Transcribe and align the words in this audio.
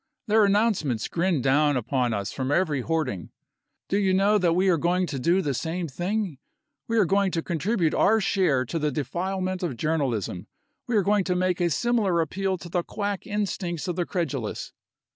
Their 0.25 0.45
announcements 0.45 1.07
grin 1.07 1.43
down 1.43 1.77
upon 1.77 2.11
us 2.11 2.31
from 2.31 2.51
every 2.51 2.81
hoarding. 2.81 3.29
Do 3.87 3.99
you 3.99 4.15
know 4.15 4.39
that 4.39 4.53
we 4.55 4.67
are 4.67 4.79
going 4.79 5.05
to 5.05 5.19
do 5.19 5.43
the 5.43 5.53
same 5.53 5.87
thing? 5.87 6.39
We 6.87 6.97
are 6.97 7.05
going 7.05 7.29
to 7.33 7.43
contribute 7.43 7.93
our 7.93 8.19
share 8.19 8.65
to 8.65 8.79
the 8.79 8.89
defilement 8.89 9.61
of 9.61 9.77
journalism. 9.77 10.47
We 10.87 10.95
are 10.95 11.03
going 11.03 11.25
to 11.25 11.35
make 11.35 11.61
a 11.61 11.69
similar 11.69 12.19
appeal 12.19 12.57
to 12.57 12.67
the 12.67 12.81
quack 12.81 13.27
instincts 13.27 13.87
of 13.87 13.95
the 13.95 14.07
credulous." 14.07 14.73